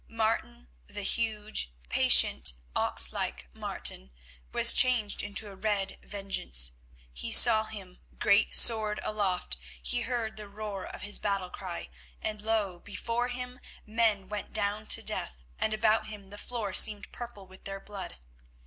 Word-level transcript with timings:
Martin, 0.09 0.67
the 0.87 1.03
huge, 1.03 1.71
patient, 1.87 2.53
ox 2.75 3.13
like 3.13 3.47
Martin, 3.55 4.09
was 4.51 4.73
changed 4.73 5.21
into 5.21 5.47
a 5.47 5.55
red 5.55 5.99
Vengeance; 6.01 6.71
he 7.13 7.31
saw 7.31 7.63
him, 7.65 7.99
great 8.17 8.55
sword 8.55 8.99
aloft, 9.03 9.57
he 9.79 10.01
heard 10.01 10.37
the 10.37 10.47
roar 10.49 10.87
of 10.87 11.03
his 11.03 11.19
battle 11.19 11.51
cry, 11.51 11.87
and 12.19 12.41
lo! 12.41 12.79
before 12.79 13.27
him 13.27 13.59
men 13.85 14.27
went 14.27 14.53
down 14.53 14.87
to 14.87 15.03
death, 15.03 15.45
and 15.59 15.71
about 15.71 16.07
him 16.07 16.31
the 16.31 16.37
floor 16.39 16.73
seemed 16.73 17.11
purple 17.11 17.45
with 17.45 17.65
their 17.65 17.79
blood. 17.79 18.17